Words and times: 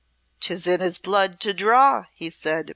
"'Tis 0.39 0.65
in 0.65 0.79
his 0.79 0.97
blood 0.97 1.39
to 1.39 1.53
draw," 1.53 2.05
he 2.15 2.27
said. 2.27 2.69